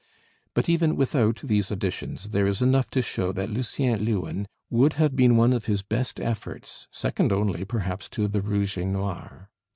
[0.55, 5.15] But even without these additions there is enough to show that 'Lucien Leuwen' would have
[5.15, 9.51] been one of his best efforts, second only, perhaps, to the 'Rouge et Noir.'